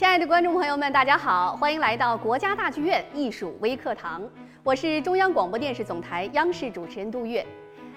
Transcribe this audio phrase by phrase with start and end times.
[0.00, 4.22] 亲爱的观众朋友们，大家好，欢迎来到国家大剧院艺术微课堂，
[4.62, 7.46] 我是中央广播电视总台央视主持人杜月。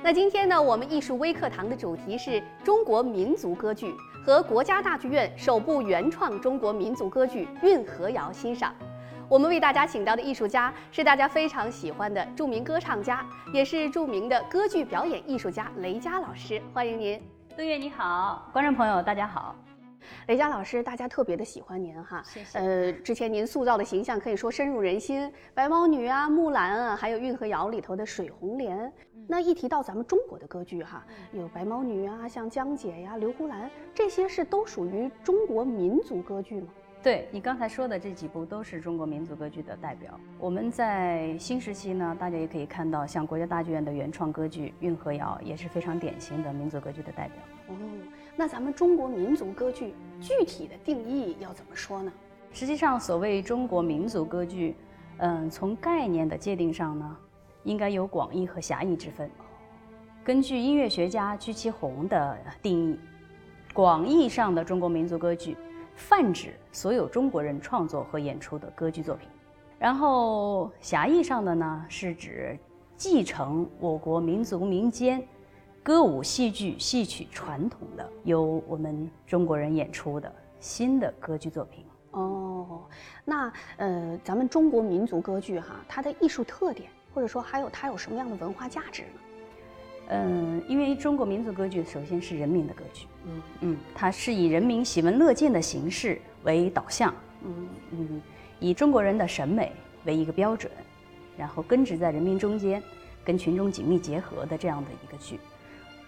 [0.01, 8.75] 那今天呢，我们艺术微课堂的主题是中国民族歌剧和国家大剧院首部原创中国民族歌剧《运河谣》欣赏。
[9.29, 17.17] 我们为大家请到的艺术家是大家非常喜欢的著名歌唱家，也是著名的歌剧表演艺术家雷佳老师，欢迎您。
[17.56, 19.56] 杜月你好，观众朋友大家好。
[20.28, 22.24] 雷佳老师，大家特别的喜欢您哈。
[22.25, 22.60] 谢谢。
[22.60, 28.92] 呃，之前您塑造的形象可以说深入人心，白毛女啊、木兰啊，还有《运河谣》里头的水红莲。
[29.28, 36.67] 那一提到咱们中国的歌剧哈，有白毛女啊，像江姐呀、刘胡兰，这些是都属于中国民族歌剧吗？
[37.03, 40.17] 对你刚才说的这几部都是中国民族歌剧的代表。
[40.39, 47.36] 我们在新时期呢，大家也可以看到，像国家大剧院的原创歌剧《运河谣》也是非常典型的民族歌剧的代表。
[47.68, 47.76] 哦，
[48.38, 52.10] 那咱们中国民族歌剧具体的定义要怎么说呢？
[52.54, 54.73] 实际上，所谓中国民族歌剧，
[55.17, 57.17] 嗯，从概念的界定上呢，
[57.64, 59.30] 应该有广义和狭义之分。
[60.23, 62.98] 根据音乐学家鞠其红的定义，
[63.73, 65.58] 广义上的中国民族歌剧。
[65.95, 69.27] 泛指所有中国人创作和演出的歌剧作品，
[69.80, 72.58] 然后狭义上的呢，是指
[72.95, 75.25] 继承我国民族民间
[75.81, 81.86] 歌舞戏剧戏曲传统的，由我们中国人演出的新的歌剧作品。
[82.11, 82.83] 哦，
[83.25, 89.19] 那呃，咱们中国民族歌剧哈，它的艺术特点，或者说还有它有什么样的文化价值呢？
[90.09, 98.22] 嗯，因为中国民族歌剧首先是人民的歌剧，嗯嗯，它是以人民喜闻乐见的形式为导向，嗯嗯，
[98.60, 99.72] 以中国人的审美
[100.06, 100.72] 为一个标准，
[101.38, 102.84] 然后根植在人民中间，
[103.23, 105.40] 跟群众紧密结合的这样的一个剧。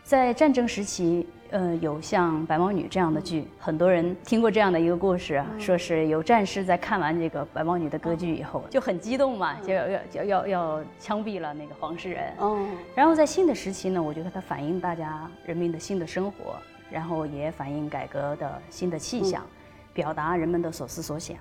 [0.05, 12.31] 在战争时期，呃，有像《白毛女》这样的剧，很多人听过这样的一个故事啊，说是有战士在看完这个《白毛女》的歌剧以后，就很激动嘛，就要要要要枪毙了那个黄世仁。
[12.37, 12.67] 哦。
[12.93, 16.53] 然后在新的时期呢，我觉得它反映大家人民的新的生活，
[16.91, 19.43] 然后也反映改革的新的气象，
[19.91, 21.35] 表达人们的所思所想。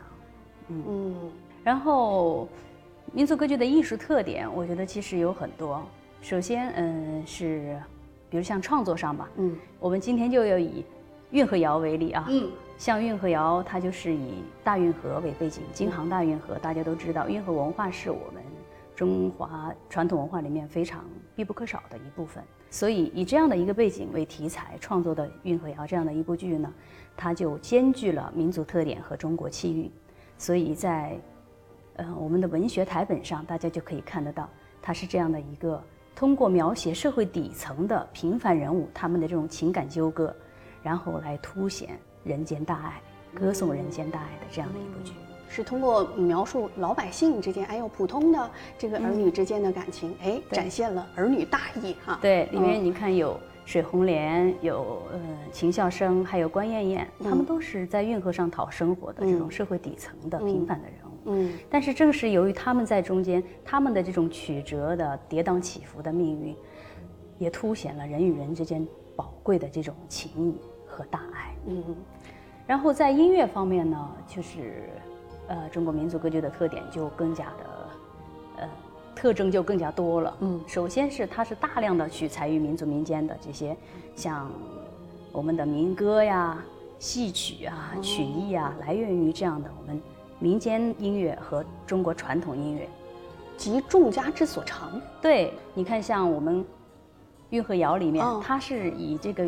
[0.68, 1.14] 嗯。
[1.62, 2.48] 然后，
[3.12, 5.82] 民族歌剧的艺术特点，我觉得其实有很多。
[6.22, 7.78] 首先，嗯，是。
[8.34, 10.82] 比如像创作上吧，嗯，我们今天就要以
[11.30, 18.42] 《运河谣》为例啊，嗯，像《运河谣》，它就是以大运河为背景，京杭大运河，大家都知道，运河文化是我们
[18.96, 21.04] 中华传统文化里面非常
[21.36, 22.42] 必不可少的一部分。
[22.70, 26.74] 所以以这样的一个背景为题材创作的《运河谣》这样的一部剧呢，
[27.16, 29.88] 它就兼具了民族特点和中国气韵。
[30.36, 31.16] 所以在，
[31.94, 34.48] 呃，我们的文学台本上，大家就可以看得到，
[34.82, 35.80] 它是这样的一个。
[36.14, 40.34] 通过描写社会底层的平凡人物他们的这种情感纠葛，
[40.82, 43.00] 然后来凸显人间大爱，
[43.34, 45.12] 歌颂人间大爱的这样的一部剧，
[45.48, 52.18] 是通过描述老百姓之间，哎呦普通的这个儿女之间的感情，哎，展现了儿女大义哈。
[52.22, 55.20] 对，里面你看有水红莲，有呃
[55.52, 60.98] 秦孝生，还有关燕燕，他们都是在运河上讨生活的这种社会底层的平凡的人。
[61.26, 66.54] 嗯，但是正是由于他们在中间，他们的这种曲折的跌宕起伏的命运，
[67.38, 68.86] 也凸显了人与人之间
[69.16, 71.54] 宝贵的这种情谊和大爱。
[71.66, 71.82] 嗯，
[72.66, 74.88] 然后在音乐方面呢，就是，
[75.48, 77.90] 呃，中国民族歌剧的特点就更加的，
[78.58, 78.68] 呃，
[79.14, 80.36] 特征就更加多了。
[80.40, 83.74] 嗯，首先是它是大量的取材于民族民间的这些，
[84.14, 84.50] 像
[85.32, 86.62] 我们的民歌呀、
[86.98, 90.02] 戏曲啊、曲艺啊，来源于这样的我们。
[90.38, 92.88] 民间音乐和中国传统音乐，
[93.56, 95.00] 集众家之所长。
[95.22, 96.60] 对，你看，像我们
[97.50, 99.46] 《运河谣》里面，它是以这个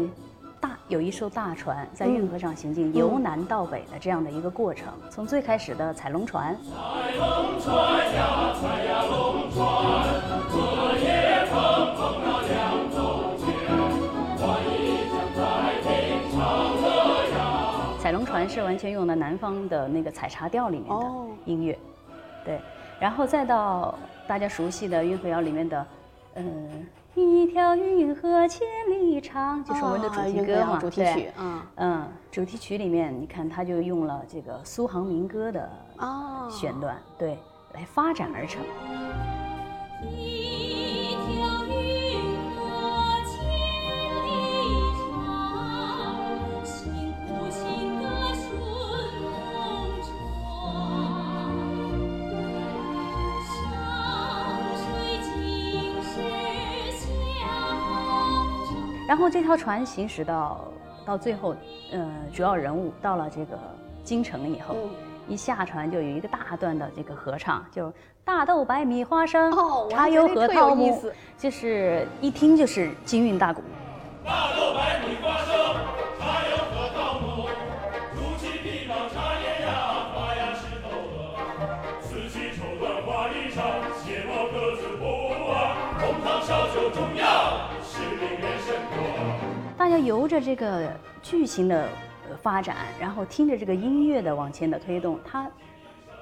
[0.61, 4.89] 大有一艘大船在运河上行进，由南到北的这样的一个过程。
[5.11, 6.57] 从最开始的彩龙船。
[6.65, 8.96] 彩龙船呀，船呀
[18.57, 21.07] 是完全用的南方的那个采茶调里面的
[21.45, 21.79] 音乐，
[22.43, 22.59] 对，
[22.99, 23.95] 然后再到
[24.27, 25.87] 大家熟悉的《运河谣》里面的，
[26.37, 31.63] 嗯，一条运河千里长，就是我们的主题歌嘛，主题曲，嗯。
[31.75, 35.71] 嗯，主题曲里面你看，他就用了这个苏杭民歌的
[36.49, 37.39] 选段，对，
[37.75, 38.63] 来发展而成。
[59.07, 60.65] 然后这条船行驶到
[61.05, 61.55] 到最后，
[61.93, 63.57] 呃，主要人物到了这个
[64.03, 64.75] 京城以后，
[65.29, 67.93] 一下船就有一个大段的这个合唱，就
[68.25, 69.53] 大豆、白米、花生、
[69.91, 71.01] 茶油核桃木，
[71.39, 73.63] 就是一听就是京韵大鼓。
[74.25, 75.55] 大豆、白米、花生、
[76.19, 77.47] 茶油和桃木，
[78.17, 79.71] 竹起皮囊、茶叶呀，
[80.13, 81.17] 花呀石头鹅，
[82.03, 83.63] 四季绸缎花衣裳，
[84.03, 85.05] 鞋帽鸽子布
[85.53, 85.55] 啊，
[86.01, 87.26] 红糖烧酒中药，是令人参果。
[89.99, 90.91] 由着这个
[91.23, 91.89] 剧情的。
[92.43, 95.49] 发展，然后听着这个音乐的往前的推动，它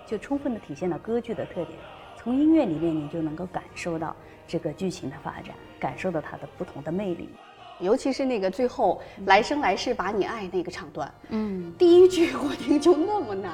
[0.07, 1.79] 就充分的体现了歌剧的特点。
[2.15, 4.15] 从音乐里面，你就能够感受到
[4.47, 7.31] 这个剧情的发展，感受到它的不同的魅力。
[7.81, 13.51] 尤其是那个最后“来生来世把你爱”那个唱段，嗯，第一句我听就那么难，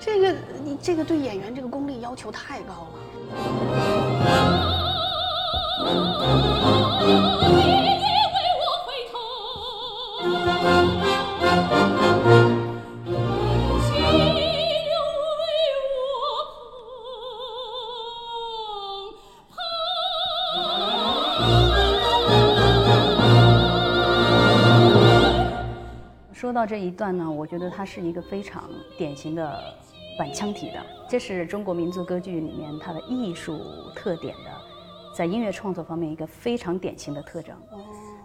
[0.00, 0.34] 这个
[0.64, 2.98] 你这个对演员这个功力要求太高了。
[26.32, 29.58] 说到这一段呢，我觉得它是一个非常典型的
[30.18, 33.58] 板腔体的，这是中国民族歌剧里面它的艺术
[33.94, 34.50] 特点的，
[35.14, 37.56] 在音乐创作方面一个非常典型的特征。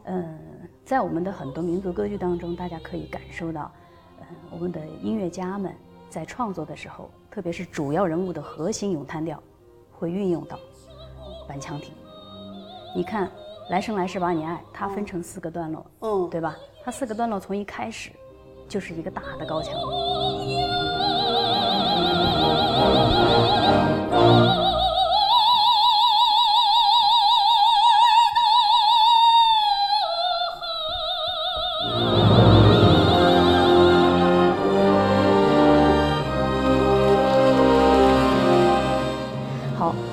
[0.06, 0.38] 嗯，
[0.92, 3.72] 在我们的很多民族歌剧当中，大家可以感受到，
[4.20, 5.74] 嗯，我们的音乐家们
[6.10, 9.42] 在创作的时候，特别是主要人物的核心咏叹调，
[9.94, 10.60] 会运用到
[11.48, 11.94] 板腔体。
[12.94, 13.28] 你看，
[13.70, 16.58] 《来生来世把你爱》，它分成四个段落，嗯，对吧？
[16.84, 18.12] 它四个段落从一开始
[18.68, 19.74] 就是一个大的高腔。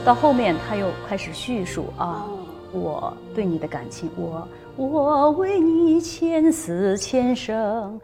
[0.09, 2.25] 到后面他又开始叙述啊。
[2.73, 8.01] 我对你的感情，我我为你千死千生。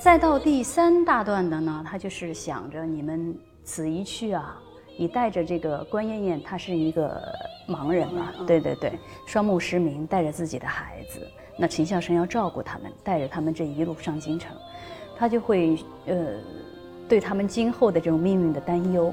[0.00, 4.58] 再到第三大段的呢，他就是想着你们此一去啊，
[4.96, 7.20] 你带着这个关燕燕，她是一个
[7.68, 11.20] 盲人嘛，对对对，双目失明，带着自己的孩子，
[11.58, 14.56] 那秦孝生要照顾他们，带着他们这一路上京城，
[15.18, 15.76] 他就会
[16.06, 16.38] 呃，
[17.06, 19.12] 对他们今后的这种命运的担忧。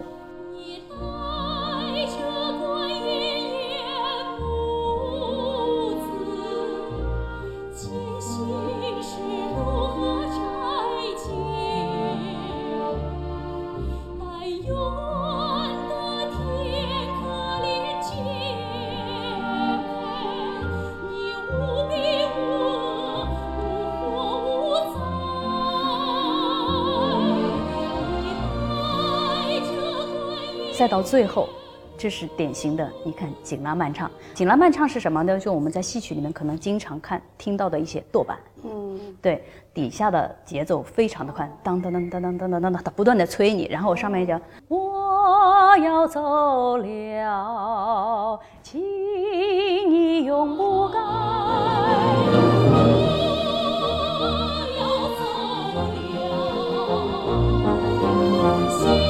[30.87, 31.49] 到最后
[31.97, 35.39] 这是典型的你看紧拉慢唱紧拉慢唱是什么呢？
[35.39, 51.01] 就我们在戏曲里面可能经常看听到的一些剁板嗯对底下的节奏非常的快当当当当当当当当不断的催你然后我上面一讲我要走了请你永不改我
[54.79, 54.85] 要
[55.17, 55.23] 走
[59.01, 59.06] 了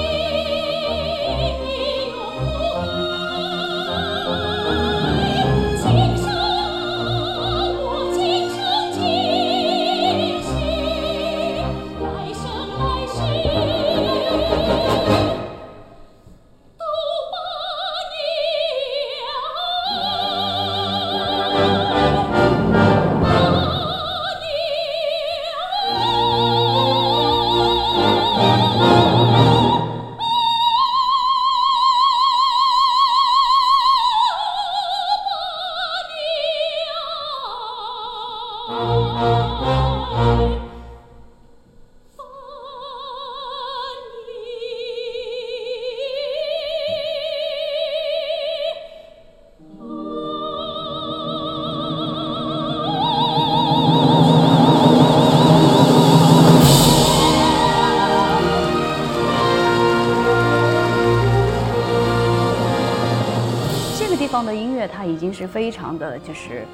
[65.37, 66.65] 是非常的就是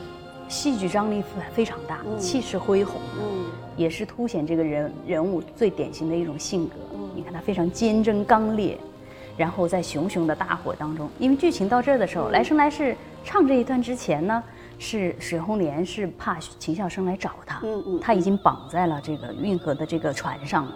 [0.47, 6.75] 戏剧张力非非常大，气势恢宏，嗯，也是凸显这个人人物最典型的一种性格。
[7.15, 8.77] 你看他非常坚贞刚烈，
[9.35, 14.43] 然后在熊熊的大火当中，因为剧情到这儿的时候，来生来世唱这一段之前呢。
[14.79, 20.73] 是水红莲是怕秦孝生来找他，嗯嗯，他已经绑在了这个运河的这个船上了，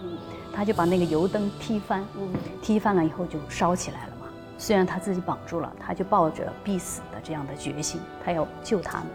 [0.53, 2.29] 他就把那个油灯踢翻，嗯，
[2.61, 4.16] 踢翻了以后就烧起来了嘛。
[4.57, 9.07] 虽然他自己绑住了，他就抱着必死的这样的决心，他要救他们，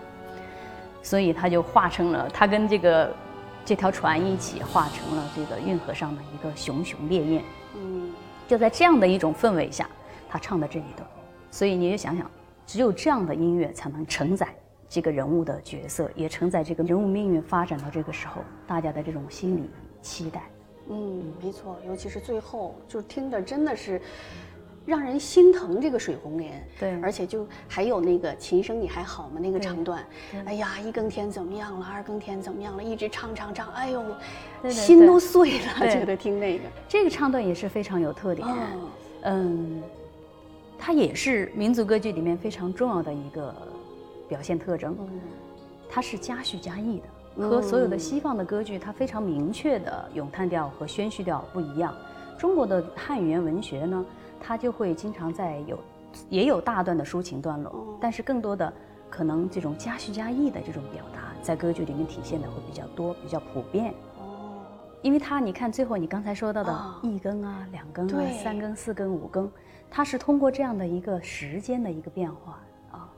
[1.03, 3.15] 所以他就化成了他跟这个
[3.65, 7.45] 这条船一起化成了这个运河上的一个熊熊烈焰，
[7.75, 8.13] 嗯，
[8.47, 9.89] 就在这样的一种氛围下，
[10.29, 11.09] 他唱的这一段，
[11.51, 12.31] 所以你就想想，
[12.67, 14.49] 只有这样的音乐才能承载。
[14.89, 19.71] 这个人物的角色也承载这个人物命运发展到这个时候，大家的这种心理
[20.03, 20.43] 期待。
[20.91, 24.03] 嗯，没错，尤其是最后，就听着真的是
[24.85, 25.81] 让人心疼。
[25.81, 29.41] 这个水红莲，对，而且就还有那个琴声你还好吗？
[29.41, 30.05] 那个唱段，
[30.45, 31.87] 哎呀，一更天怎么样了？
[31.93, 32.83] 二更天怎么样了？
[32.83, 34.05] 一直唱唱唱，哎呦，
[34.71, 36.65] 心都碎了，觉得听那个。
[36.89, 38.47] 这个唱段也是非常有特点。
[39.23, 39.83] 嗯，
[40.79, 43.55] 它也是民族歌剧里面非常重要的一个。
[44.29, 44.97] 表现特征，
[45.91, 47.03] 它是加叙加意
[47.37, 51.95] 的，和所有的西方的歌剧，它非常明确的咏叹调和宣叙调不一样。
[52.39, 54.03] 中国的汉语言文学呢，
[54.43, 55.79] 它就会经常在有，
[56.29, 58.71] 也有大段的抒情段落，但是更多的
[59.09, 63.95] 可能这种加叙加意的这种表达，在歌剧里面体现的会比较多，比较普遍。
[64.19, 64.61] 哦，
[65.01, 69.51] 因为它你看最后你刚才说到的一更啊、两更啊、三更、四更、五更，
[69.89, 73.09] 它是通过这样的一个时间的一个变化啊。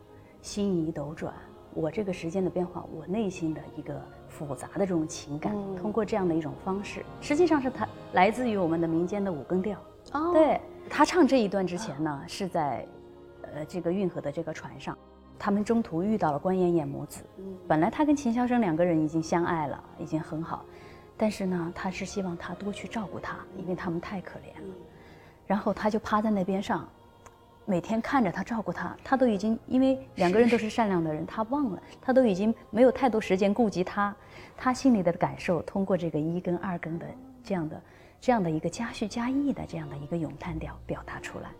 [0.42, 1.32] 心移斗转，
[1.72, 9.78] 我这个时间的变化，我内心的一个复杂的这种情感，通过这样的一种方式，实际上是它来自于我们的民间的五更调。
[10.14, 12.86] 哦，对他唱这一段之前呢，是在，
[13.42, 14.96] 呃，这个运河的这个船上，
[15.38, 17.22] 他们中途遇到了关妍妍母子。
[17.36, 20.64] 嗯，本来他跟秦霄生两个人已经相爱了，已经很好，
[21.16, 24.74] 但是呢，他是希望他多去照顾他，因为他们太可怜了。
[25.46, 26.88] 然后他就趴在那边上。
[27.66, 34.14] 每天看着他照顾他，他都已经因为两个人都是善良的人，他忘了，他都已经没有太多时间顾及他，
[34.54, 37.06] 他心里的感受通过这个一跟二更的
[37.42, 37.80] 这样的
[38.20, 41.50] 这样的一个加叙加意的这样的一个咏叹调表达出来。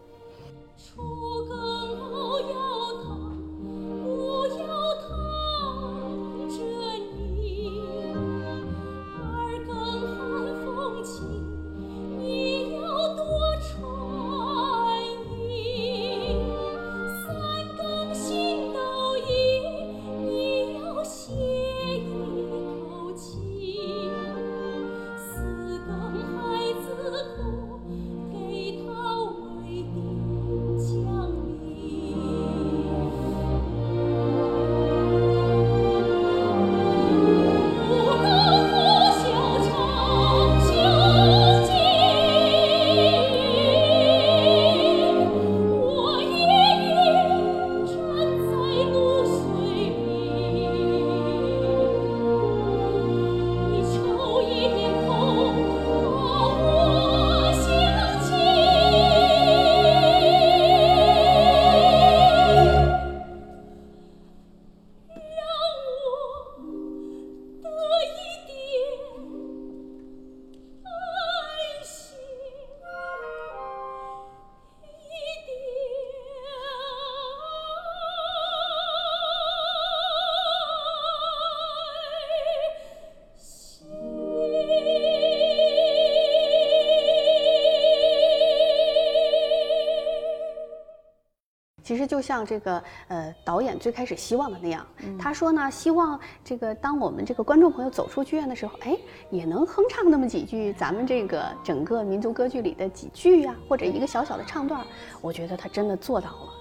[92.24, 94.86] 像这个呃导演最开始希望的那样，
[95.18, 98.96] 他说呢，希望这个当我们这个观众朋友走出剧院的时候，哎，
[99.30, 104.82] 也能哼唱那么几句咱们这个整个民族歌剧里的几句呀，或者一个小小的唱段。
[105.20, 106.52] 我觉得他真的做到了，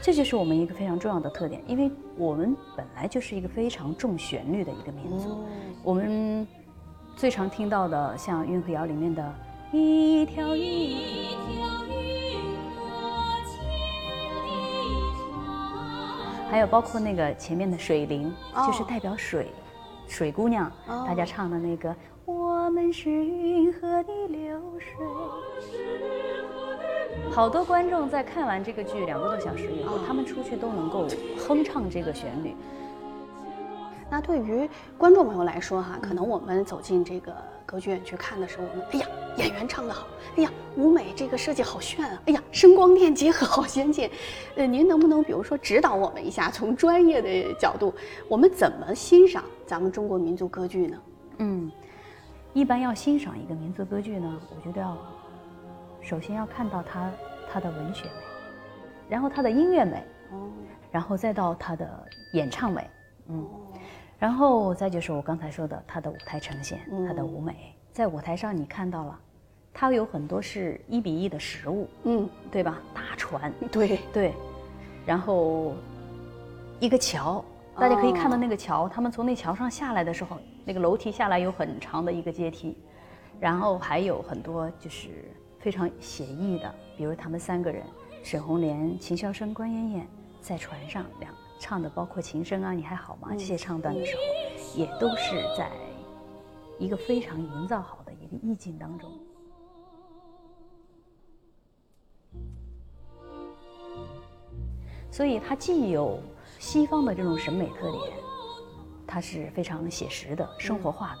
[0.00, 5.44] 这就是我们一个非常重要的特点，因为我们本来就是一个非常重旋律的一个民族。
[5.82, 6.46] 我们
[7.16, 9.34] 最常听到的像《运河谣》里面的
[9.72, 11.79] 一条一条。
[16.50, 18.34] 还有包括那个前面的水灵，
[18.66, 19.52] 就是代表水，
[20.08, 20.70] 水姑娘，
[21.06, 21.94] 大家唱的那个
[22.26, 25.06] “我们是云河的流水”。
[27.30, 31.06] 好多观众在看完这个剧两个多小时以后，他们出去都能够
[31.38, 32.56] 哼唱这个旋律。
[34.10, 37.32] 那对于观众朋友来说哈，可能我们走进这个。
[37.70, 44.10] 歌剧院去看的时候，我们哎呀，演员唱得好，哎呀，舞美这个设计好炫啊，哎呀，声光电结合好先进。
[44.56, 47.94] 呃，您能不能比如说指导我们一下，从专业的角度，
[48.26, 50.98] 我们怎么欣赏咱们中国民族歌剧呢？
[51.38, 51.70] 嗯，
[52.54, 54.98] 一般要欣赏一个民族歌剧呢，我觉得要
[56.02, 57.08] 首先要看到它
[57.52, 58.10] 它的文学美，
[59.08, 60.50] 然后它的音乐美，哦，
[60.90, 61.88] 然后再到它的
[62.32, 62.90] 演唱美，
[63.28, 63.48] 嗯。
[64.20, 69.18] 然后再就是我刚才说的，他的舞台呈现，他的舞美，在舞台上你看到了，
[69.72, 72.78] 它有很多是一比一的实物，嗯，对吧？
[72.92, 74.34] 大船，对对，
[75.06, 75.72] 然后
[76.78, 77.42] 一个桥，
[77.76, 80.36] 大家可以看到那个桥，他们从那桥上下来的时候，
[80.66, 82.76] 那个楼梯下来有很长的一个阶梯，
[83.40, 87.82] 然后还有很多就是非常写意的，比如他们三个人，
[88.22, 90.06] 沈红莲、秦霄生、关妍妍
[90.42, 91.34] 在船上两。
[91.60, 93.28] 唱的包括琴声啊，你还好吗？
[93.32, 95.70] 这些唱段的时候，也都是在
[96.78, 99.12] 一个非常营造好的一个意境当中。
[105.10, 106.18] 所以它既有
[106.58, 108.16] 西方的这种审美特点，
[109.06, 111.20] 它是非常写实的、生活化的，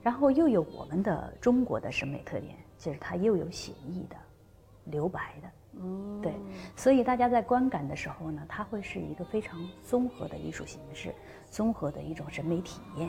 [0.00, 4.16] 然后又有我们的中国的审美特点，就是它又有写意的、
[4.84, 5.50] 留白的。
[5.74, 6.34] 嗯，对，
[6.76, 11.14] 所以大家在观感的时候呢，它会是一个非常综合的艺术形式，
[11.50, 13.08] 综合的一种审美体验。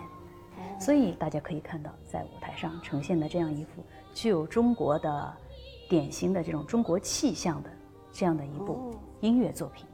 [0.79, 5.33] 所以大家可以看到，在舞台上呈现的这样一幅具有中国的
[5.89, 7.69] 典型的这种中国气象的
[8.11, 9.85] 这样的一部音乐作品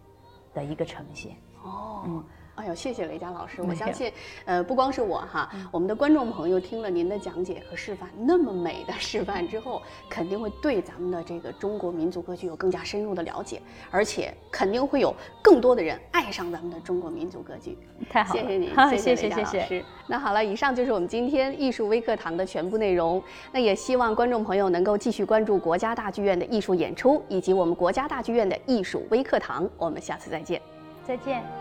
[0.54, 1.36] 的一个呈现。
[1.64, 2.24] 哦，嗯。
[2.60, 3.62] 哎呦，谢谢雷佳老师！
[3.62, 4.12] 我相信，
[4.44, 17.78] 呃，不光是我哈，我们的观众朋友听了您的讲解和示范，那么美的示范之后，肯定会对咱们的这个中国民族歌剧有更加深入的了解，而且肯定会有更多的人爱上咱们的中国民族歌剧。
[18.10, 19.86] 太好了，谢谢您， 谢谢谢谢。
[20.08, 23.24] 那好了，以上就是我们今天艺术微课堂的全部内容。
[23.54, 29.70] 那也希望观众朋友能够继续关注国家大剧院的艺术演出，以及我们国家大剧院的艺术微课堂。
[29.78, 30.62] 我们下次再见，
[31.06, 31.59] 再见。